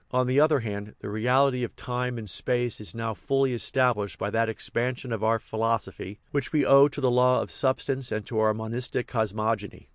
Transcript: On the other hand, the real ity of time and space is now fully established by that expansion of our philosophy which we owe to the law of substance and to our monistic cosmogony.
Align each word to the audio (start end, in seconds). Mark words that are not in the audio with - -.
On 0.09 0.25
the 0.25 0.39
other 0.39 0.61
hand, 0.61 0.95
the 1.01 1.09
real 1.11 1.45
ity 1.47 1.63
of 1.63 1.75
time 1.75 2.17
and 2.17 2.27
space 2.27 2.81
is 2.81 2.95
now 2.95 3.13
fully 3.13 3.53
established 3.53 4.17
by 4.17 4.31
that 4.31 4.49
expansion 4.49 5.11
of 5.11 5.23
our 5.23 5.37
philosophy 5.37 6.17
which 6.31 6.51
we 6.51 6.65
owe 6.65 6.87
to 6.87 6.99
the 7.01 7.11
law 7.11 7.39
of 7.39 7.51
substance 7.51 8.11
and 8.11 8.25
to 8.25 8.39
our 8.39 8.51
monistic 8.55 9.05
cosmogony. 9.05 9.89